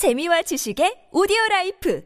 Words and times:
재미와 0.00 0.40
지식의 0.40 1.12
오디오 1.12 1.36
라이프 1.50 2.00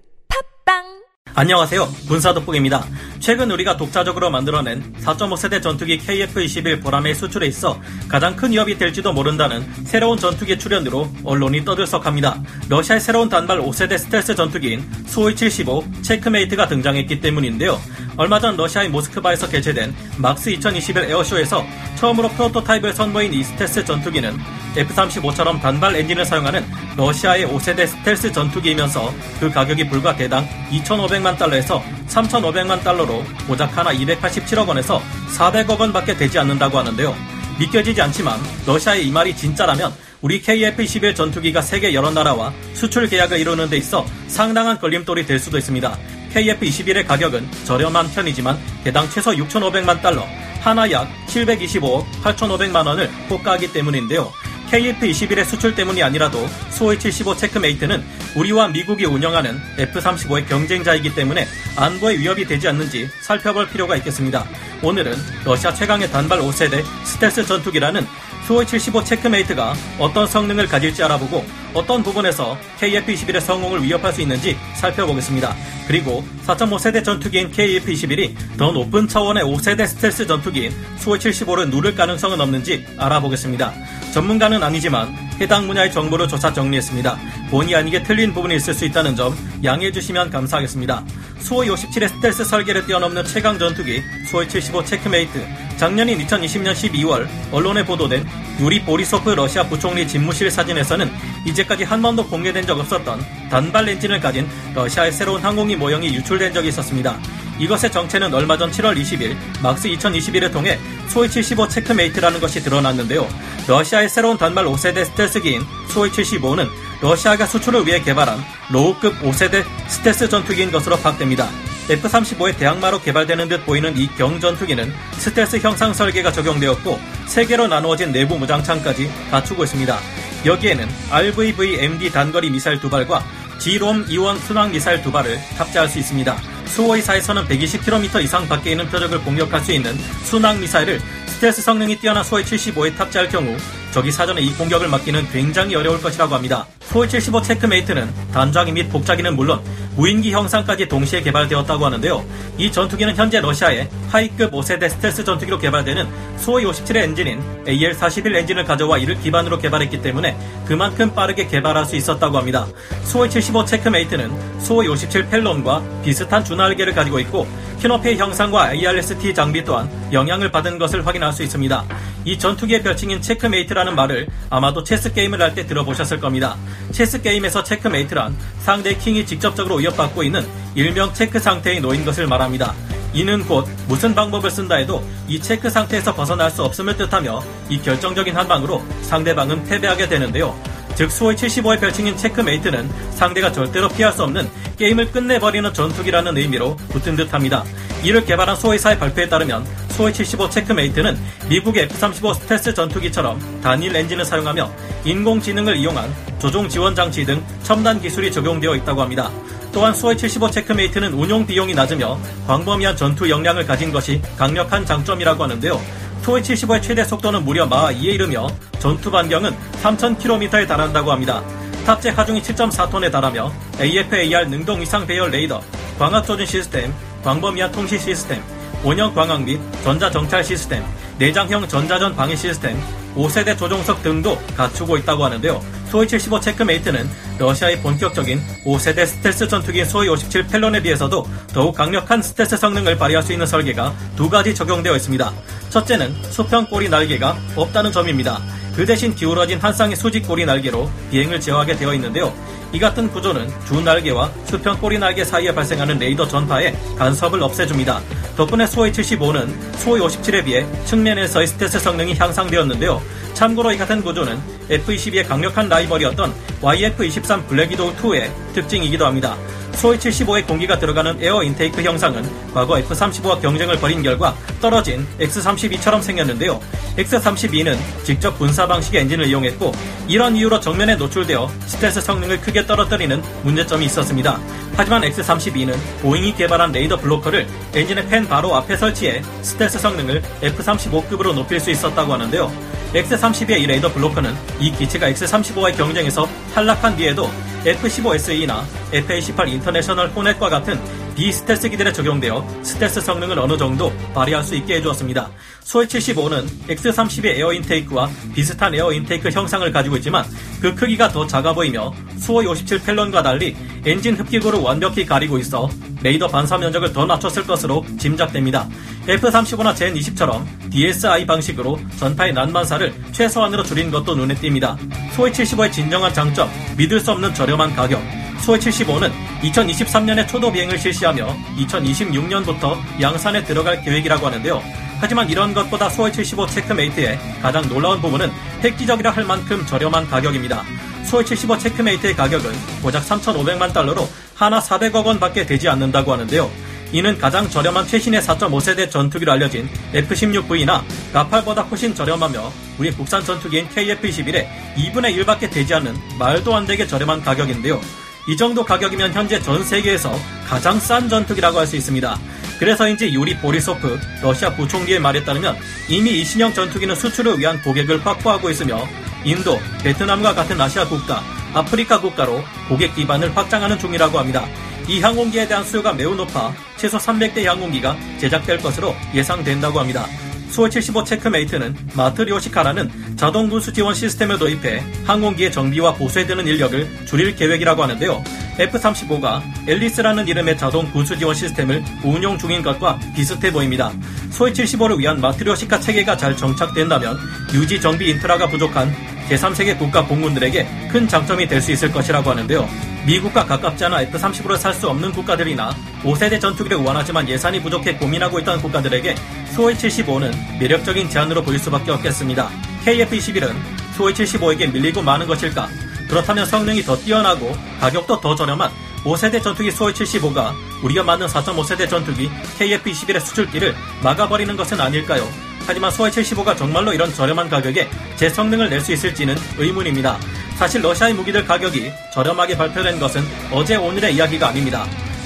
팟빵 0.67 1.05
안녕하세요. 1.37 1.87
군사돋보기입니다. 2.09 2.85
최근 3.21 3.53
우리가 3.53 3.77
독자적으로 3.77 4.31
만들어낸 4.31 4.93
4.5세대 4.95 5.63
전투기 5.63 5.99
KF-21 5.99 6.83
보라매의 6.83 7.15
수출에 7.15 7.47
있어 7.47 7.81
가장 8.09 8.35
큰 8.35 8.51
위협이 8.51 8.79
될지도 8.79 9.13
모른다는 9.13 9.63
새로운 9.85 10.19
전투기 10.19 10.59
출현으로 10.59 11.09
언론이 11.23 11.65
떠들썩합니다. 11.65 12.43
러시아의 12.69 13.01
새로운 13.01 13.29
단발 13.29 13.61
5세대 13.61 13.97
스텔스 13.97 14.35
전투기인 14.35 14.85
수호이 15.07 15.37
75 15.37 15.85
체크메이트가 16.03 16.67
등장했기 16.67 17.21
때문인데요. 17.21 17.81
얼마 18.17 18.39
전 18.39 18.57
러시아의 18.57 18.91
모스크바에서 18.91 19.49
개최된 19.49 19.95
막스 20.19 20.51
2021 20.51 21.11
에어쇼에서 21.11 21.65
처음으로 21.97 22.29
프로토타입을 22.29 22.93
선보인 22.93 23.35
이 23.35 23.43
스텔스 23.43 23.85
전투기는 23.85 24.39
F-35처럼 24.77 25.61
단발 25.61 25.97
엔진을 25.97 26.25
사용하는 26.25 26.65
러시아의 26.97 27.47
5세대 27.49 27.87
스텔스 27.87 28.33
전투기이면서 28.33 29.13
그 29.41 29.51
가격이 29.51 29.89
불과 29.89 30.15
대당 30.15 30.47
2,500만 30.71 31.37
달러에서 31.37 31.83
3,500만 32.09 32.83
달러로 32.85 33.25
고작 33.49 33.77
하나 33.77 33.93
287억 33.93 34.69
원에서 34.69 35.03
400억 35.37 35.79
원밖에 35.79 36.17
되지 36.17 36.39
않는다고 36.39 36.79
하는데요. 36.79 37.15
믿겨지지 37.59 38.01
않지만 38.01 38.39
러시아의 38.67 39.09
이 39.09 39.11
말이 39.11 39.35
진짜라면 39.35 39.93
우리 40.21 40.41
KF-21 40.41 41.15
전투기가 41.17 41.63
세계 41.63 41.93
여러 41.95 42.11
나라와 42.11 42.53
수출 42.75 43.09
계약을 43.09 43.39
이루는 43.39 43.71
데 43.71 43.77
있어 43.77 44.07
상당한 44.29 44.79
걸림돌이 44.79 45.27
될 45.27 45.39
수도 45.39 45.59
있습니다. 45.59 45.99
KF-21의 46.35 47.07
가격은 47.07 47.49
저렴한 47.65 48.11
편이지만 48.11 48.59
개당 48.83 49.09
최소 49.09 49.31
6,500만 49.31 50.03
달러, 50.03 50.27
하나 50.61 50.91
약 50.91 51.09
725억 51.29 52.05
8,500만 52.23 52.87
원을 52.87 53.09
호가하기 53.31 53.73
때문인데요. 53.73 54.33
KF-21의 54.71 55.45
수출 55.45 55.75
때문이 55.75 56.03
아니라도 56.03 56.49
수호이 56.71 56.99
75 56.99 57.37
체크메이트는 57.37 58.03
우리와 58.35 58.69
미국이 58.69 59.05
운영하는 59.05 59.61
F-35의 59.79 60.49
경쟁자이기 60.49 61.15
때문에 61.15 61.47
안보에 61.77 62.19
위협이 62.19 62.47
되지 62.47 62.67
않는지 62.69 63.09
살펴볼 63.21 63.69
필요가 63.69 63.95
있겠습니다. 63.97 64.45
오늘은 64.83 65.17
러시아 65.45 65.73
최강의 65.73 66.11
단발 66.11 66.41
5세대 66.41 66.83
스텔스 67.05 67.47
전투기라는 67.47 68.05
수호이 68.47 68.67
75 68.67 69.05
체크메이트가 69.05 69.75
어떤 69.99 70.27
성능을 70.27 70.67
가질지 70.69 71.03
알아보고 71.03 71.45
어떤 71.73 72.03
부분에서 72.03 72.59
KF-21의 72.79 73.41
성공을 73.41 73.83
위협할 73.83 74.13
수 74.13 74.21
있는지 74.21 74.57
살펴보겠습니다. 74.75 75.55
그리고 75.89 76.25
4.5세대 76.47 77.03
전투기인 77.03 77.51
KF-21이 77.51 78.59
더 78.59 78.71
높은 78.71 79.09
차원의 79.09 79.45
5세대 79.45 79.87
스텔스 79.87 80.27
전투기인 80.27 80.73
수호이 80.99 81.17
75를 81.17 81.71
누를 81.71 81.95
가능성은 81.95 82.41
없는지 82.41 82.87
알아보겠습니다. 82.99 83.73
전문가는 84.13 84.63
아니지만 84.63 85.09
해당 85.41 85.67
분야의 85.67 85.91
정보를 85.91 86.29
조사 86.29 86.53
정리했습니다. 86.53 87.19
본의 87.51 87.75
아니게 87.75 88.03
틀린 88.03 88.33
부분이 88.33 88.55
있을 88.57 88.75
수 88.75 88.85
있다는 88.85 89.17
점 89.17 89.35
양해해 89.65 89.91
주시면 89.91 90.31
감사하겠습니다. 90.31 91.05
수호이 91.41 91.63
57의 91.63 92.09
스텔스 92.09 92.45
설계를 92.45 92.87
뛰어넘는 92.87 93.25
최강 93.25 93.59
전투기 93.59 94.03
수호이 94.29 94.47
75 94.47 94.85
체크메이트 94.85 95.74
작년인 95.77 96.19
2020년 96.19 96.73
12월 96.73 97.27
언론에 97.51 97.85
보도된 97.85 98.27
유리 98.61 98.83
보리소프 98.83 99.31
러시아 99.31 99.65
부총리 99.65 100.07
집무실 100.07 100.51
사진에서는 100.51 101.11
이제까지 101.45 101.85
한 101.85 102.01
번도 102.01 102.27
공개된 102.29 102.67
적 102.67 102.79
없었던 102.79 103.25
단발 103.51 103.89
엔진을 103.89 104.21
가진 104.21 104.49
러시아의 104.75 105.13
새로운 105.13 105.43
항공기 105.43 105.77
모형이 105.77 106.15
유출된 106.15 106.55
적이 106.55 106.69
있었습니다. 106.69 107.19
이것의 107.59 107.93
정체는 107.93 108.35
얼마 108.35 108.57
전 108.57 108.71
7월 108.71 109.01
20일 109.01 109.37
막스 109.63 109.89
2021을 109.89 110.53
통해 110.53 110.79
수호이 111.09 111.31
75 111.31 111.69
체크메이트라는 111.69 112.41
것이 112.41 112.63
드러났는데요. 112.63 113.29
러시아의 113.67 114.09
새로운 114.09 114.39
단발 114.39 114.65
5세대 114.67 115.05
스텔스기인 115.05 115.63
수호이 115.89 116.11
75는 116.11 116.69
러시아가 117.01 117.47
수출을 117.47 117.87
위해 117.87 118.01
개발한 118.01 118.39
low급 118.71 119.21
5세대 119.21 119.65
스텔스 119.89 120.29
전투기인 120.29 120.71
것으로 120.71 120.97
파악됩니다. 120.97 121.49
F-35의 121.89 122.57
대항마로 122.57 123.01
개발되는 123.03 123.49
듯 123.49 123.67
보이는 123.67 123.97
이 123.97 124.07
경전투기는 124.17 124.93
스텔스 125.19 125.59
형상 125.59 125.93
설계가 125.93 126.33
적용되었고 126.33 126.99
세 127.27 127.45
개로 127.45 127.67
나누어진 127.67 128.13
내부 128.13 128.39
무장창까지 128.39 129.11
갖추고 129.31 129.65
있습니다. 129.65 129.99
여기에는 130.47 130.89
RVV-MD 131.11 132.11
단거리 132.11 132.51
미사일 132.51 132.81
두 132.81 132.89
발과 132.89 133.25
G롬 133.59 134.07
이원 134.09 134.39
순항 134.39 134.73
미사일 134.73 135.03
두 135.03 135.13
발을 135.13 135.39
탑재할 135.57 135.89
수 135.89 135.99
있습니다. 135.99 136.37
수호의사에서는 136.67 137.45
120km 137.45 138.23
이상 138.23 138.49
밖에 138.49 138.73
있는 138.73 138.89
표적을 138.89 139.21
공격할 139.21 139.61
수 139.61 139.73
있는 139.73 139.97
순항 140.25 140.61
미사일을 140.61 141.01
스텔스 141.27 141.63
성능이 141.63 141.97
뛰어난 141.97 142.25
소위 142.25 142.45
75에 142.45 142.97
탑재할 142.97 143.29
경우 143.29 143.57
적이 143.95 144.11
사전에 144.11 144.43
이 144.43 144.53
공격을 144.55 144.89
막기는 144.89 145.31
굉장히 145.31 145.77
어려울 145.77 146.03
것이라고 146.03 146.35
합니다. 146.35 146.67
소위 146.81 147.09
75 147.09 147.43
체크메이트는 147.43 148.13
단장기 148.33 148.73
및 148.73 148.89
복자기는 148.89 149.37
물론 149.37 149.61
무인기 149.95 150.33
형상까지 150.33 150.89
동시에 150.89 151.23
개발되었다고 151.23 151.87
하는데요. 151.87 152.25
이 152.59 152.73
전투기는 152.73 153.15
현재 153.15 153.41
러시아의 153.41 153.89
high급 154.11 154.51
5세대 154.51 154.91
스텔스 154.91 155.23
전투기로 155.23 155.61
개발되는 155.61 156.09
수호이 156.39 156.65
57의 156.65 156.97
엔진인 157.05 157.41
AL-41 157.69 158.35
엔진을 158.35 158.65
가져와 158.65 158.99
이를 158.99 159.17
기반으로 159.21 159.59
개발했기 159.59 160.03
때문에 160.03 160.37
그만큼 160.67 161.15
빠르게 161.15 161.47
개발할 161.47 161.87
수 161.87 161.95
있었다고 161.95 162.37
합니다. 162.37 162.67
수호이 163.05 163.31
75 163.31 163.65
체크메이트는 163.65 164.59
수호이 164.61 164.89
57 164.89 165.29
펠론과 165.29 165.83
비슷한 166.03 166.45
주날개를 166.45 166.95
가지고 166.95 167.21
있고 167.21 167.47
캐노피 167.79 168.17
형상과 168.17 168.73
IRST 168.73 169.35
장비 169.35 169.63
또한 169.63 169.89
영향을 170.11 170.51
받은 170.51 170.79
것을 170.79 171.07
확인할 171.07 171.33
수 171.33 171.45
있습니다. 171.45 171.85
이 172.25 172.39
전투기의 172.39 172.83
별칭인 172.83 173.21
checkmate라는 173.21 173.95
말을 173.95 174.29
아마도 174.51 174.83
체스 174.83 175.13
게임을 175.13 175.41
할 175.41 175.55
때 175.55 175.67
들어보셨을 175.67 176.19
겁니다. 176.19 176.57
체스 176.91 177.23
게임에서 177.23 177.63
checkmate란 177.63 178.37
상대 178.61 178.97
킹이 178.97 179.25
직접적으로 179.25 179.77
위협받고 179.77 180.23
있는 180.25 180.45
일명 180.75 181.13
체크 181.15 181.39
상태에 181.39 181.79
놓인 181.79 182.05
것을 182.05 182.27
말합니다. 182.27 182.75
이는 183.13 183.45
곧 183.47 183.69
무슨 183.87 184.15
방법을 184.15 184.51
쓴다 184.51 184.75
해도 184.75 185.05
이 185.29 185.41
체크 185.41 185.71
상태에서 185.71 186.15
벗어날 186.15 186.51
수 186.51 186.65
없음을 186.65 186.97
뜻하며 186.97 187.41
이 187.69 187.81
결정적인 187.81 188.35
한 188.35 188.49
방으로 188.49 188.83
상대방은 189.03 189.65
패배하게 189.67 190.09
되는데요. 190.09 190.59
즉 190.97 191.11
수호이 191.11 191.37
75의 191.37 191.81
별칭인 191.81 192.17
체크메이트는 192.17 192.91
상대가 193.13 193.53
절대로 193.53 193.89
피할 193.89 194.13
수 194.13 194.25
없는 194.25 194.49
게임을 194.77 195.13
끝내버리는 195.13 195.73
전투기라는 195.73 196.37
의미로 196.37 196.77
붙은 196.89 197.15
듯합니다. 197.15 197.65
이를 198.03 198.25
개발한 198.25 198.57
수호이사의 198.57 198.99
발표에 198.99 199.29
따르면 199.29 199.65
수호이 199.95 200.13
75 200.13 200.51
체크메이트는 200.51 201.17
미국의 201.49 201.85
F-35 201.85 202.35
스텔스 202.35 202.75
전투기처럼 202.75 203.61
단일 203.63 203.95
엔진을 203.95 204.25
사용하며 204.25 204.69
인공지능을 205.05 205.77
이용한 205.77 206.13
조종 206.41 206.69
지원 206.69 206.97
장치 206.97 207.25
등 207.25 207.41
첨단 207.63 208.01
기술이 208.01 208.33
적용되어 208.33 208.75
있다고 208.75 209.01
합니다. 209.01 209.31
또한 209.73 209.95
수호의 209.95 210.17
75 210.19 210.51
체크메이트는 210.51 211.13
운용 211.13 211.47
비용이 211.47 211.75
낮으며 211.75 212.19
광범위한 212.49 212.97
전투 212.97 213.31
역량을 213.31 213.67
가진 213.67 213.93
것이 213.93 214.21
강력한 214.37 214.85
장점이라고 214.85 215.45
하는데요. 215.45 215.81
토이 216.25 216.43
75의 216.43 216.83
최대 216.83 217.05
속도는 217.05 217.45
무려 217.45 217.67
마 217.67 217.93
2에 217.93 218.15
이르며 218.15 218.49
전투 218.81 219.13
반경은 219.13 219.55
3,000km에 219.83 220.67
달한다고 220.67 221.13
합니다. 221.13 221.45
탑재 221.87 222.11
하중이 222.11 222.43
7.4톤에 222.43 223.13
달하며 223.13 223.53
AF/AR 223.81 224.49
능동 224.49 224.83
이상 224.83 225.07
배열 225.07 225.31
레이더, 225.31 225.63
광학 225.99 226.27
조준 226.27 226.47
시스템, 226.47 226.93
광범위한 227.23 227.71
통신 227.73 227.99
시스템, 227.99 228.43
원형 228.85 229.15
광학 229.15 229.43
및 229.45 229.59
전자 229.83 230.11
정찰 230.11 230.45
시스템, 230.45 230.85
내장형 231.19 231.67
전자전 231.67 232.15
방해 232.15 232.37
시스템, 232.37 232.79
5세대 233.17 233.57
조종석 233.57 234.03
등도 234.03 234.39
갖추고 234.55 234.99
있다고 234.99 235.25
하는데요. 235.25 235.63
수호이 235.91 236.07
75 236.07 236.41
체크메이트는 236.41 237.09
러시아의 237.39 237.81
본격적인 237.81 238.43
5세대 238.65 239.07
스텔스 239.07 239.49
전투기인 239.49 239.87
수호이 239.87 240.09
57 240.09 240.49
펠론에 240.49 240.83
비해서도 240.83 241.27
더욱 241.55 241.75
강력한 241.75 242.21
스텔스 242.21 242.59
성능을 242.59 242.99
발휘할 242.99 243.23
수 243.23 243.33
있는 243.33 243.47
설계가 243.47 243.95
두 244.17 244.29
가지 244.29 244.55
적용되어 244.55 244.97
있습니다. 244.97 245.33
첫째는 245.71 246.15
수평 246.31 246.67
꼬리 246.67 246.91
날개가 246.91 247.39
없다는 247.57 247.91
점입니다. 247.91 248.43
그 248.77 248.85
대신 248.85 249.15
기울어진 249.15 249.59
한 249.61 249.73
쌍의 249.73 249.97
수직 249.97 250.27
꼬리 250.27 250.45
날개로 250.45 250.91
비행을 251.11 251.41
제어하게 251.41 251.77
되어 251.77 251.95
있는데요. 251.95 252.35
이 252.75 252.79
같은 252.81 253.09
구조는 253.09 253.49
주 253.67 253.81
날개와 253.81 254.33
수평 254.47 254.77
꼬리 254.81 254.99
날개 254.99 255.25
사이에 255.25 255.55
발생하는 255.55 255.97
레이더 255.97 256.27
전파에 256.27 256.75
간섭을 256.99 257.41
없애줍니다. 257.41 258.01
덕분에 258.37 258.67
수호이 258.67 258.91
75는 258.91 259.49
수호이 259.77 260.01
57에 260.01 260.45
비해 260.45 260.67
측면에서의 260.85 261.47
스텔스 261.47 261.79
성능이 261.79 262.17
향상되었는데요. 262.17 263.01
참고로 263.35 263.71
이 263.71 263.79
같은 263.79 264.03
구조는 264.03 264.37
F-22의 264.69 265.29
강력한 265.29 265.69
라이벌이었던 265.69 266.35
YF-23 266.63 267.47
블랙위도우 267.47 267.95
2의 267.95 268.29
특징이기도 268.55 269.07
합니다. 269.07 269.37
수호이 269.85 269.99
75의 269.99 270.47
공기가 270.47 270.79
들어가는 270.79 271.23
air 271.23 271.43
intake 271.43 271.83
형상은 271.83 272.25
과거 272.55 272.79
F-35와 272.79 273.43
경쟁을 273.43 273.79
벌인 273.79 274.03
결과 274.03 274.35
떨어진 274.59 275.07
X-32처럼 275.21 276.01
생겼는데요. 276.01 276.59
X-32는 276.97 277.77
직접 278.03 278.39
분사 278.39 278.67
방식의 278.67 279.03
엔진을 279.03 279.27
이용했고 279.27 279.73
이런 280.09 280.37
이유로 280.37 280.61
정면에 280.61 280.97
노출되어 280.97 281.51
스텔스 281.67 282.01
성능을 282.01 282.41
크게 282.41 282.65
떨어뜨리는 282.65 283.23
문제점이 283.43 283.85
있었습니다. 283.85 284.41
하지만 284.75 285.05
X-32는 285.05 285.77
보잉이 286.01 286.35
개발한 286.35 286.73
레이더 286.73 286.97
blocker를 286.97 287.47
엔진의 287.75 288.09
팬 288.09 288.27
바로 288.27 288.57
앞에 288.57 288.79
설치해 288.79 289.21
스텔스 289.43 289.81
성능을 289.81 290.23
F-35급으로 290.45 291.35
높일 291.35 291.61
수 291.61 291.71
있었다고 291.71 292.11
하는데요. 292.11 292.51
X-32의 292.95 293.61
이 293.61 293.67
레이더 293.67 293.93
blocker는 293.93 294.35
이 294.61 294.73
기체가 294.73 295.09
X-35와의 295.09 295.77
경쟁에서 295.77 296.27
탈락한 296.55 296.97
뒤에도 296.97 297.29
F-15SE나 297.67 298.63
F-18 298.93 299.49
인터내셔널 299.49 300.09
호넷과 300.09 300.49
같은 300.49 300.79
비스텔스 301.17 301.69
기들에 301.71 301.93
적용되어 301.93 302.47
스텔스 302.63 303.01
성능을 303.01 303.39
어느 303.39 303.57
정도 303.57 303.93
발휘할 304.15 304.43
수 304.43 304.55
있게 304.57 304.77
해주었습니다. 304.77 305.31
수호이 305.63 305.87
75는 305.87 306.47
X-32 306.69 307.27
air 307.27 307.53
intake와 307.53 308.11
비슷한 308.35 308.75
air 308.75 308.93
intake 308.93 309.31
형상을 309.31 309.71
가지고 309.73 309.97
있지만 309.97 310.25
그 310.61 310.75
크기가 310.75 311.09
더 311.09 311.27
작아 311.27 311.55
보이며 311.55 311.93
수호이 312.19 312.47
57 312.47 312.83
펠런과 312.83 313.23
달리 313.23 313.57
엔진 313.85 314.15
흡기구를 314.17 314.61
완벽히 314.61 315.07
가리고 315.07 315.39
있어 315.39 315.69
레이더 316.03 316.29
반사 316.29 316.59
면적을 316.59 316.93
더 316.93 317.07
낮췄을 317.07 317.47
것으로 317.47 317.85
짐작됩니다. 317.99 318.69
F-35나 319.09 319.75
젠 319.75 319.95
20처럼 319.95 320.45
DSI 320.71 321.27
방식으로 321.27 321.79
전파의 321.99 322.35
난만사를 322.35 322.93
최소한으로 323.13 323.63
줄인 323.63 323.91
것도 323.91 324.15
눈에 324.15 324.35
띕니다. 324.35 324.77
소위 325.13 325.31
75의 325.33 325.73
진정한 325.73 326.13
장점, 326.13 326.51
믿을 326.77 327.01
수 327.01 327.11
없는 327.13 327.33
저렴한 327.33 327.75
가격, 327.75 328.03
소위 328.45 328.59
75는 328.59 329.11
2023년에 329.41 330.29
초도 330.29 330.53
비행을 330.53 330.79
실시하며 330.79 331.35
2026년부터 331.57 332.79
양산에 333.01 333.43
들어갈 333.43 333.83
계획이라고 333.83 334.27
하는데요. 334.27 334.63
하지만 335.01 335.31
이런 335.31 335.55
것보다 335.55 335.89
소위 335.89 336.13
75 336.13 336.47
체크메이트의 336.49 337.19
가장 337.41 337.67
놀라운 337.71 338.03
부분은 338.03 338.31
획기적이라 338.63 339.13
할 339.13 339.25
만큼 339.25 339.65
저렴한 339.65 340.09
가격입니다. 340.11 340.63
소위 341.07 341.25
75 341.25 341.57
체크메이트의 341.57 342.15
가격은 342.15 342.53
고작 342.83 343.07
3,500만 343.07 343.73
달러로 343.73 344.07
하나 344.35 344.61
400억 344.61 345.07
원 345.07 345.19
밖에 345.19 345.47
되지 345.47 345.67
않는다고 345.71 346.13
하는데요. 346.13 346.51
이는 346.93 347.19
가장 347.19 347.49
저렴한 347.49 347.87
최신의 347.87 348.21
4.5세대 348.21 348.91
전투기로 348.91 349.33
알려진 349.33 349.71
F-16V나 349.95 350.83
라팔보다 351.15 351.63
훨씬 351.63 351.95
저렴하며 351.95 352.53
우리 352.79 352.91
국산 352.91 353.25
전투기인 353.25 353.69
KF-21의 353.71 354.47
2분의 354.77 355.25
1밖에 355.25 355.51
되지 355.51 355.73
않는 355.75 355.97
말도 356.19 356.55
안 356.55 356.67
되게 356.67 356.87
저렴한 356.87 357.23
가격인데요. 357.23 357.81
이 358.27 358.37
정도 358.37 358.65
가격이면 358.65 359.13
현재 359.13 359.41
전 359.41 359.63
세계에서 359.63 360.15
가장 360.47 360.81
싼 360.81 361.09
전투기라고 361.09 361.59
할 361.59 361.67
수 361.67 361.77
있습니다. 361.77 362.19
그래서인지 362.59 363.13
유리 363.13 363.37
보리소프 363.37 363.99
러시아 364.23 364.55
부총리의 364.55 365.01
말에 365.01 365.25
따르면 365.25 365.57
이미 365.89 366.21
이 366.21 366.25
신형 366.25 366.55
전투기는 366.55 366.95
수출을 366.95 367.39
위한 367.39 367.61
고객을 367.63 368.05
확보하고 368.05 368.51
있으며 368.51 368.87
인도, 369.25 369.59
베트남과 369.83 370.35
같은 370.35 370.61
아시아 370.61 370.87
국가, 370.87 371.23
아프리카 371.53 372.01
국가로 372.01 372.43
고객 372.69 372.95
기반을 372.95 373.37
확장하는 373.37 373.79
중이라고 373.79 374.19
합니다. 374.19 374.47
이 374.87 375.01
항공기에 375.01 375.49
대한 375.49 375.65
수요가 375.65 375.93
매우 375.93 376.15
높아 376.15 376.53
최소 376.77 376.99
300대 376.99 377.45
항공기가 377.45 377.97
제작될 378.19 378.59
것으로 378.59 378.95
예상된다고 379.15 379.81
합니다. 379.81 380.07
수호 380.55 380.69
75 380.69 381.03
체크메이트는 381.03 381.77
마트리오시카라는 381.97 383.17
자동 383.17 383.49
군수 383.51 383.73
지원 383.73 383.93
시스템을 383.93 384.39
도입해 384.39 384.85
항공기의 385.05 385.51
정비와 385.51 385.95
보수에 385.95 386.27
드는 386.27 386.47
인력을 386.47 387.07
줄일 387.07 387.35
계획이라고 387.35 387.83
하는데요. 387.83 388.23
F-35가 388.61 389.43
앨리스라는 389.67 390.29
이름의 390.29 390.57
자동 390.57 390.89
군수 390.93 391.19
지원 391.19 391.35
시스템을 391.35 391.83
운용 392.05 392.39
중인 392.39 392.63
것과 392.63 393.01
비슷해 393.17 393.51
보입니다. 393.51 393.91
소위 394.31 394.53
75를 394.53 394.97
위한 394.99 395.21
마트리오시카 395.21 395.81
체계가 395.81 396.17
잘 396.17 396.37
정착된다면 396.37 397.19
유지 397.53 397.81
정비 397.81 398.11
인프라가 398.11 398.47
부족한 398.47 398.95
제3세계 399.29 399.77
국가 399.77 400.05
공군들에게 400.07 400.89
큰 400.93 401.09
장점이 401.09 401.49
될 401.49 401.61
수 401.61 401.73
있을 401.73 401.91
것이라고 401.91 402.31
하는데요. 402.31 402.69
미국과 403.07 403.45
가깝지 403.45 403.85
않아 403.87 404.03
F-35를 404.03 404.57
살 404.57 404.73
수 404.73 404.89
없는 404.89 405.13
국가들이나 405.13 405.75
5세대 406.03 406.41
전투기를 406.41 406.79
원하지만 406.79 407.29
예산이 407.29 407.61
부족해 407.63 407.97
고민하고 407.97 408.39
있던 408.41 408.61
국가들에게 408.63 409.15
소위 409.55 409.75
75는 409.75 410.59
매력적인 410.59 411.09
제안으로 411.09 411.43
보일 411.43 411.61
수밖에 411.61 411.93
없겠습니다. 411.93 412.51
KF-21은 412.85 413.55
소위 413.97 414.13
75에게 414.13 414.73
밀리고 414.73 415.01
마는 415.01 415.29
것일까? 415.29 415.69
그렇다면 416.09 416.45
성능이 416.45 416.83
더 416.83 416.97
뛰어나고 416.97 417.57
가격도 417.81 418.21
더 418.21 418.35
저렴한 418.35 418.71
5세대 419.05 419.41
전투기 419.43 419.71
소위 419.71 419.93
75가 419.93 420.53
우리가 420.83 421.05
만든 421.05 421.29
4.5세대 421.29 421.89
전투기 421.89 422.29
KF-21의 422.59 423.21
수출기를 423.21 423.75
막아버리는 424.03 424.57
것은 424.57 424.81
아닐까요? 424.81 425.27
하지만 425.67 425.91
소위 425.93 426.11
75가 426.11 426.57
정말로 426.57 426.93
이런 426.93 427.15
저렴한 427.15 427.49
가격에 427.49 427.89
제 428.17 428.29
성능을 428.29 428.69
낼 428.71 428.81
수 428.81 428.93
있을지는 428.93 429.37
의문입니다. 429.57 430.19
사실 430.59 430.83
러시아의 430.83 431.15
무기들 431.15 431.47
가격이 431.47 431.93
저렴하게 432.13 432.57
발표된 432.57 432.99
것은 432.99 433.23
어제 433.53 433.77
오늘의 433.77 434.17
이야기가 434.17 434.49
아닙니다. 434.49 434.85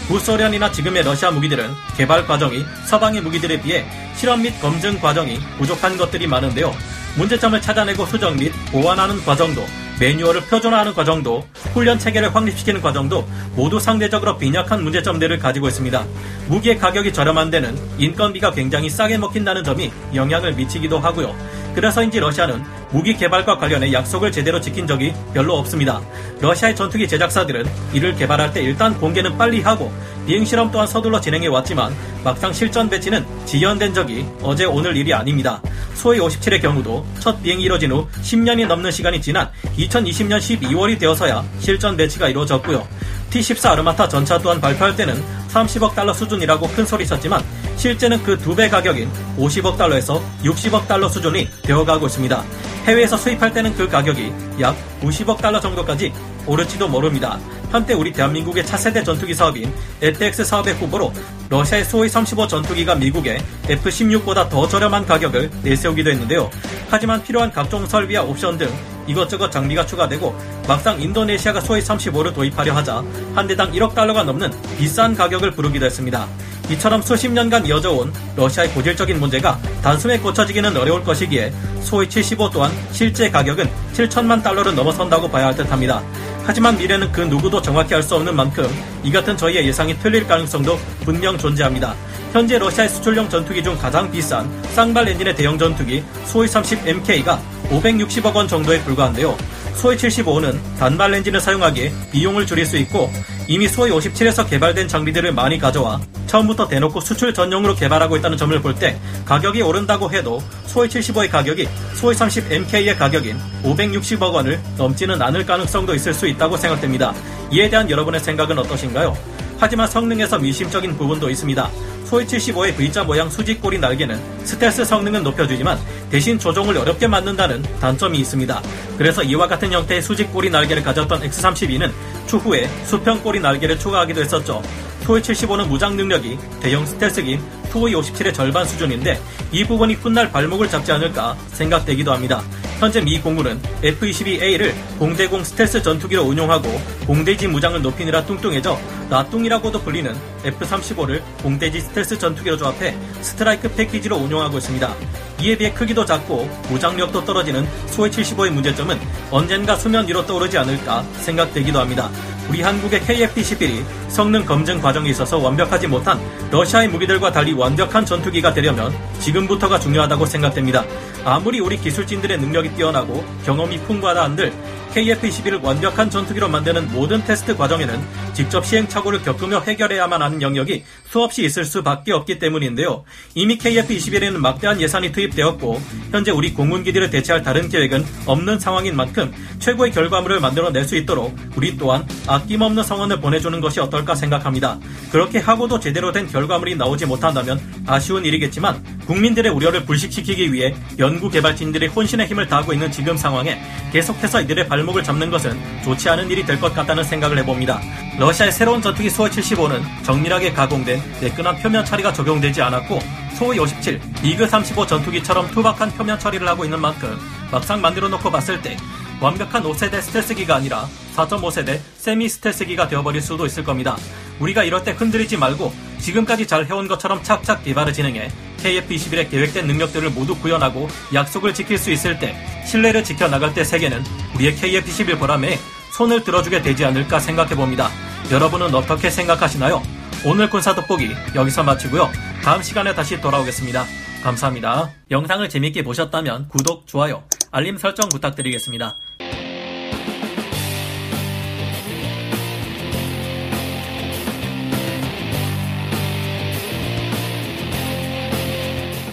구소련이나 0.08 0.72
지금의 0.72 1.02
러시아 1.02 1.30
무기들은 1.30 1.70
개발 1.96 2.26
과정이 2.26 2.64
서방의 2.86 3.20
무기들에 3.20 3.60
비해 3.60 3.86
실험 4.16 4.42
및 4.42 4.58
검증 4.60 4.98
과정이 4.98 5.38
부족한 5.58 5.98
것들이 5.98 6.26
많은데요. 6.26 6.74
문제점을 7.16 7.60
찾아내고 7.60 8.06
수정 8.06 8.36
및 8.36 8.52
보완하는 8.72 9.22
과정도 9.24 9.66
매뉴얼을 10.00 10.42
표준화하는 10.42 10.94
과정도 10.94 11.44
훈련 11.74 11.98
체계를 11.98 12.34
확립시키는 12.34 12.80
과정도 12.80 13.28
모두 13.54 13.80
상대적으로 13.80 14.38
빈약한 14.38 14.82
문제점들을 14.82 15.38
가지고 15.40 15.68
있습니다. 15.68 16.06
무기의 16.46 16.78
가격이 16.78 17.12
저렴한 17.12 17.50
데는 17.50 17.76
인건비가 17.98 18.52
굉장히 18.52 18.88
싸게 18.88 19.18
먹힌다는 19.18 19.64
점이 19.64 19.92
영향을 20.14 20.54
미치기도 20.54 20.98
하고요. 21.00 21.36
그래서인지 21.74 22.20
러시아는 22.20 22.64
무기 22.90 23.14
개발과 23.16 23.58
관련해 23.58 23.92
약속을 23.92 24.32
제대로 24.32 24.60
지킨 24.60 24.86
적이 24.86 25.12
별로 25.34 25.56
없습니다. 25.58 26.00
러시아의 26.40 26.74
전투기 26.74 27.06
제작사들은 27.06 27.66
이를 27.92 28.14
개발할 28.16 28.52
때 28.52 28.62
일단 28.62 28.98
공개는 28.98 29.36
빨리 29.36 29.60
하고 29.60 29.92
비행 30.26 30.44
실험 30.44 30.70
또한 30.70 30.86
서둘러 30.86 31.20
진행해 31.20 31.46
왔지만 31.48 31.94
막상 32.24 32.52
실전 32.52 32.88
배치는 32.88 33.24
지연된 33.46 33.94
적이 33.94 34.26
어제 34.42 34.64
오늘 34.64 34.96
일이 34.96 35.12
아닙니다. 35.12 35.60
소위 35.94 36.18
57의 36.18 36.60
경우도 36.62 37.04
첫 37.18 37.42
비행이 37.42 37.62
이뤄진 37.64 37.92
후 37.92 38.06
10년이 38.22 38.66
넘는 38.66 38.90
시간이 38.90 39.20
지난 39.20 39.50
2020년 39.76 40.38
12월이 40.38 40.98
되어서야 40.98 41.44
실전 41.60 41.96
배치가 41.96 42.28
이루어졌고요. 42.28 42.86
T-14 43.30 43.70
아르마타 43.72 44.08
전차 44.08 44.38
또한 44.38 44.60
발표할 44.60 44.96
때는 44.96 45.22
30억 45.52 45.94
달러 45.94 46.14
수준이라고 46.14 46.66
큰 46.68 46.86
소리 46.86 47.06
쳤지만 47.06 47.42
실제는 47.76 48.22
그 48.22 48.36
두 48.38 48.54
배 48.54 48.68
가격인 48.68 49.10
50억 49.38 49.76
달러에서 49.76 50.22
60억 50.44 50.86
달러 50.88 51.08
수준이 51.08 51.48
되어가고 51.62 52.06
있습니다. 52.06 52.44
해외에서 52.88 53.18
수입할 53.18 53.52
때는 53.52 53.74
그 53.74 53.86
가격이 53.86 54.32
약 54.60 54.74
90억 55.02 55.42
달러 55.42 55.60
정도까지 55.60 56.10
오를지도 56.46 56.88
모릅니다. 56.88 57.38
한때 57.70 57.94
우리 57.94 58.12
대한민국의 58.12 58.64
차세대 58.64 59.04
전투기 59.04 59.34
사업인 59.34 59.72
LTX 60.00 60.44
사업의 60.44 60.74
후보로 60.74 61.12
러시아의 61.50 61.84
소위 61.84 62.08
35 62.08 62.48
전투기가 62.48 62.94
미국의 62.94 63.38
F-16보다 63.68 64.48
더 64.48 64.66
저렴한 64.68 65.06
가격을 65.06 65.50
내세우기도 65.62 66.10
했는데요. 66.10 66.50
하지만 66.90 67.22
필요한 67.22 67.50
각종 67.52 67.86
설비와 67.86 68.22
옵션 68.22 68.58
등 68.58 68.70
이것저것 69.06 69.50
장비가 69.50 69.86
추가되고 69.86 70.34
막상 70.66 71.00
인도네시아가 71.00 71.60
소위 71.60 71.80
35를 71.80 72.34
도입하려 72.34 72.74
하자 72.74 73.02
한 73.34 73.46
대당 73.46 73.72
1억 73.72 73.94
달러가 73.94 74.22
넘는 74.22 74.50
비싼 74.76 75.14
가격을 75.14 75.52
부르기도 75.52 75.86
했습니다. 75.86 76.28
이처럼 76.70 77.00
수십 77.00 77.30
년간 77.30 77.64
이어져온 77.66 78.12
러시아의 78.36 78.70
고질적인 78.70 79.18
문제가 79.18 79.58
단숨에 79.82 80.18
고쳐지기는 80.18 80.76
어려울 80.76 81.02
것이기에 81.02 81.52
소위 81.80 82.08
75 82.08 82.50
또한 82.50 82.70
실제 82.92 83.30
가격은 83.30 83.68
7천만 83.94 84.42
달러를 84.42 84.74
넘어선다고 84.74 85.30
봐야 85.30 85.46
할 85.46 85.56
듯합니다. 85.56 86.02
하지만 86.48 86.78
미래는 86.78 87.12
그 87.12 87.20
누구도 87.20 87.60
정확히 87.60 87.94
알 87.94 88.02
수 88.02 88.14
없는 88.14 88.34
만큼 88.34 88.66
이 89.04 89.12
같은 89.12 89.36
저희의 89.36 89.66
예상이 89.66 89.98
틀릴 89.98 90.26
가능성도 90.26 90.78
분명 91.04 91.36
존재합니다. 91.36 91.94
현재 92.32 92.58
러시아의 92.58 92.88
수출용 92.88 93.28
전투기 93.28 93.62
중 93.62 93.76
가장 93.76 94.10
비싼 94.10 94.50
쌍발 94.74 95.08
엔진의 95.08 95.34
대형 95.36 95.58
전투기 95.58 96.02
소위 96.24 96.48
30MK가 96.48 97.38
560억 97.68 98.34
원 98.34 98.48
정도에 98.48 98.80
불과한데요. 98.80 99.36
소위 99.78 99.96
75는 99.96 100.58
단발 100.76 101.14
엔진을 101.14 101.40
사용하기에 101.40 101.92
비용을 102.10 102.46
줄일 102.46 102.66
수 102.66 102.76
있고 102.78 103.12
이미 103.46 103.68
소위 103.68 103.92
57에서 103.92 104.50
개발된 104.50 104.88
장비들을 104.88 105.32
많이 105.32 105.56
가져와 105.56 106.00
처음부터 106.26 106.66
대놓고 106.66 107.00
수출 107.00 107.32
전용으로 107.32 107.76
개발하고 107.76 108.16
있다는 108.16 108.36
점을 108.36 108.60
볼 108.60 108.74
때 108.74 108.98
가격이 109.24 109.62
오른다고 109.62 110.10
해도 110.12 110.42
소위 110.66 110.88
75의 110.88 111.30
가격이 111.30 111.68
소위 111.94 112.14
30MK의 112.16 112.98
가격인 112.98 113.38
560억 113.62 114.32
원을 114.34 114.60
넘지는 114.76 115.22
않을 115.22 115.46
가능성도 115.46 115.94
있을 115.94 116.12
수 116.12 116.26
있다고 116.26 116.56
생각됩니다. 116.56 117.14
이에 117.52 117.70
대한 117.70 117.88
여러분의 117.88 118.20
생각은 118.20 118.58
어떠신가요? 118.58 119.16
하지만 119.60 119.88
성능에서 119.88 120.38
미심적인 120.38 120.96
부분도 120.98 121.30
있습니다. 121.30 121.70
소위 122.08 122.24
75의 122.24 122.74
V자 122.74 123.04
모양 123.04 123.28
수직꼬리 123.28 123.78
날개는 123.78 124.18
스텔스 124.44 124.86
성능은 124.86 125.22
높여주지만 125.24 125.78
대신 126.10 126.38
조종을 126.38 126.78
어렵게 126.78 127.06
만든다는 127.06 127.62
단점이 127.80 128.18
있습니다. 128.20 128.62
그래서 128.96 129.22
이와 129.22 129.46
같은 129.46 129.70
형태의 129.70 130.00
수직꼬리 130.00 130.48
날개를 130.48 130.82
가졌던 130.82 131.22
X-32는 131.24 131.92
추후에 132.26 132.66
수평꼬리 132.86 133.40
날개를 133.40 133.78
추가하기도 133.78 134.22
했었죠. 134.22 134.62
소위 135.04 135.20
75는 135.20 135.68
무장 135.68 135.96
능력이 135.96 136.38
대형 136.60 136.86
스텔스기인 136.86 137.42
투오이 137.70 137.92
57의 137.92 138.32
절반 138.32 138.64
수준인데 138.64 139.20
이 139.52 139.64
부분이 139.64 139.94
훗날 139.94 140.32
발목을 140.32 140.70
잡지 140.70 140.90
않을까 140.92 141.36
생각되기도 141.52 142.10
합니다. 142.10 142.42
현재 142.78 143.00
미 143.00 143.20
공군은 143.20 143.60
F-22A를 143.82 144.72
공대공 145.00 145.42
스텔스 145.42 145.82
전투기로 145.82 146.22
운용하고 146.22 146.68
공대지 147.08 147.48
무장을 147.48 147.82
높이느라 147.82 148.24
뚱뚱해져 148.24 148.78
나뚱이라고도 149.10 149.82
불리는 149.82 150.14
F-35를 150.44 151.20
공대지 151.42 151.80
스텔스 151.80 152.18
전투기로 152.18 152.56
조합해 152.56 152.96
스트라이크 153.20 153.68
패키지로 153.74 154.16
운용하고 154.16 154.58
있습니다. 154.58 154.94
이에 155.40 155.56
비해 155.56 155.72
크기도 155.72 156.04
작고 156.04 156.48
무장력도 156.68 157.24
떨어지는 157.24 157.66
소위 157.86 158.10
75의 158.10 158.50
문제점은 158.50 158.98
언젠가 159.30 159.76
수면 159.76 160.06
위로 160.08 160.26
떠오르지 160.26 160.58
않을까 160.58 161.02
생각되기도 161.20 161.78
합니다. 161.78 162.10
우리 162.48 162.62
한국의 162.62 163.00
KF-21이 163.00 163.84
성능 164.08 164.44
검증 164.44 164.80
과정에 164.80 165.10
있어서 165.10 165.38
완벽하지 165.38 165.86
못한 165.86 166.18
러시아의 166.50 166.88
무기들과 166.88 167.30
달리 167.30 167.52
완벽한 167.52 168.06
전투기가 168.06 168.52
되려면 168.54 168.92
지금부터가 169.20 169.78
중요하다고 169.78 170.26
생각됩니다. 170.26 170.84
아무리 171.24 171.60
우리 171.60 171.76
기술진들의 171.76 172.38
능력이 172.38 172.74
뛰어나고 172.74 173.22
경험이 173.44 173.78
풍부하다 173.80 174.24
한들 174.24 174.52
KF-21을 174.98 175.62
완벽한 175.62 176.10
전투기로 176.10 176.48
만드는 176.48 176.90
모든 176.92 177.24
테스트 177.24 177.56
과정에는 177.56 178.00
직접 178.32 178.66
시행착오를 178.66 179.22
겪으며 179.22 179.60
해결해야만 179.60 180.20
하는 180.20 180.42
영역이 180.42 180.82
수없이 181.08 181.44
있을 181.44 181.64
수밖에 181.64 182.12
없기 182.12 182.38
때문인데요. 182.40 183.04
이미 183.34 183.58
KF-21에는 183.58 184.38
막대한 184.38 184.80
예산이 184.80 185.12
투입되었고 185.12 185.80
현재 186.10 186.32
우리 186.32 186.52
공군기들을 186.52 187.10
대체할 187.10 187.42
다른 187.42 187.68
계획은 187.68 188.04
없는 188.26 188.58
상황인 188.58 188.96
만큼 188.96 189.32
최고의 189.60 189.92
결과물을 189.92 190.40
만들어낼 190.40 190.84
수 190.84 190.96
있도록 190.96 191.36
우리 191.54 191.76
또한 191.76 192.04
아낌없는 192.26 192.82
성원을 192.82 193.20
보내주는 193.20 193.60
것이 193.60 193.78
어떨까 193.78 194.16
생각합니다. 194.16 194.78
그렇게 195.12 195.38
하고도 195.38 195.78
제대로 195.78 196.10
된 196.10 196.26
결과물이 196.26 196.76
나오지 196.76 197.06
못한다면 197.06 197.60
아쉬운 197.86 198.24
일이겠지만 198.24 198.82
국민들의 199.06 199.50
우려를 199.52 199.84
불식시키기 199.84 200.52
위해 200.52 200.74
연구개발진들이 200.98 201.86
혼신의 201.86 202.26
힘을 202.26 202.46
다하고 202.46 202.72
있는 202.72 202.90
지금 202.90 203.16
상황에 203.16 203.60
계속해서 203.92 204.42
이들의 204.42 204.68
발목 204.68 204.87
을 204.96 205.02
잡는 205.04 205.30
것은 205.30 205.58
좋지 205.84 206.08
않은 206.08 206.30
일이 206.30 206.44
될 206.44 206.58
것 206.58 206.74
같다는 206.74 207.04
생각을 207.04 207.38
해봅니다. 207.38 207.80
러시아의 208.18 208.52
새로운 208.52 208.80
전투기 208.82 209.10
수호 209.10 209.28
75는 209.28 209.82
정밀하게 210.04 210.52
가공된 210.52 211.00
매끈한 211.20 211.56
표면 211.58 211.84
처리가 211.84 212.12
적용되지 212.12 212.62
않았고 212.62 212.98
소위 213.38 213.58
57, 213.58 214.00
미그 214.22 214.48
35 214.48 214.86
전투기처럼 214.86 215.48
투박한 215.52 215.90
표면 215.92 216.18
처리를 216.18 216.48
하고 216.48 216.64
있는 216.64 216.80
만큼 216.80 217.16
막상 217.52 217.80
만들어 217.80 218.08
놓고 218.08 218.30
봤을 218.30 218.60
때 218.62 218.76
완벽한 219.20 219.62
5세대 219.62 220.00
스텔스기가 220.00 220.56
아니라 220.56 220.88
4.5세대 221.16 221.80
세미 221.96 222.28
스텔스기가 222.28 222.88
되어버릴 222.88 223.20
수도 223.20 223.46
있을 223.46 223.64
겁니다. 223.64 223.96
우리가 224.40 224.64
이럴 224.64 224.82
때 224.84 224.92
흔들리지 224.92 225.36
말고 225.36 225.72
지금까지 226.00 226.46
잘 226.46 226.64
해온 226.66 226.88
것처럼 226.88 227.22
착착 227.22 227.64
개발을 227.64 227.92
진행해 227.92 228.30
KF-21의 228.58 229.30
계획된 229.30 229.66
능력들을 229.66 230.10
모두 230.10 230.36
구현하고 230.36 230.88
약속을 231.14 231.54
지킬 231.54 231.78
수 231.78 231.90
있을 231.90 232.18
때 232.18 232.36
신뢰를 232.66 233.04
지켜나갈 233.04 233.54
때 233.54 233.64
세계는 233.64 234.04
우리의 234.34 234.56
KF-21 234.56 235.18
보람에 235.18 235.58
손을 235.92 236.22
들어주게 236.22 236.62
되지 236.62 236.84
않을까 236.84 237.18
생각해 237.18 237.54
봅니다. 237.56 237.90
여러분은 238.30 238.74
어떻게 238.74 239.10
생각하시나요? 239.10 239.82
오늘 240.24 240.50
군사 240.50 240.74
돋보기 240.74 241.10
여기서 241.34 241.62
마치고요. 241.62 242.10
다음 242.42 242.62
시간에 242.62 242.94
다시 242.94 243.20
돌아오겠습니다. 243.20 243.84
감사합니다. 244.22 244.90
영상을 245.10 245.48
재밌게 245.48 245.82
보셨다면 245.84 246.48
구독, 246.48 246.86
좋아요, 246.86 247.22
알림 247.50 247.78
설정 247.78 248.08
부탁드리겠습니다. 248.08 248.96